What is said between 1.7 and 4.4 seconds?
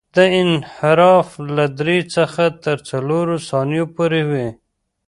درې څخه تر څلورو ثانیو پورې